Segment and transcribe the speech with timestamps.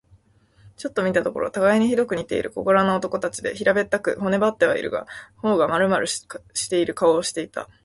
[0.77, 5.05] ちょっと見たところ、たがいにひどく似ている小柄な男たちで、平べったく、骨ばってはいるが、
[5.37, 6.21] 頬がまるまるし
[6.67, 7.69] ている顔をしていた。